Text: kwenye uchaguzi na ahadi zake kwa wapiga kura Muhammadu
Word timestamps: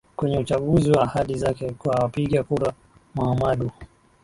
kwenye 0.15 0.37
uchaguzi 0.39 0.89
na 0.91 1.01
ahadi 1.01 1.37
zake 1.37 1.71
kwa 1.71 1.95
wapiga 1.95 2.43
kura 2.43 2.73
Muhammadu 3.15 3.71